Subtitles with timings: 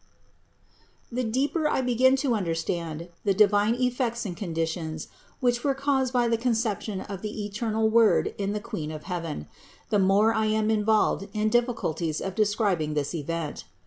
[1.11, 1.15] 158.
[1.25, 5.09] The deeper I begin to understand the divine ef fects and conditions
[5.41, 9.03] which were caused by the concep tion of the eternal Word in the Queen of
[9.03, 9.45] heaven,
[9.91, 10.39] the more am
[10.71, 13.65] I involved in the difficulties of describing this event.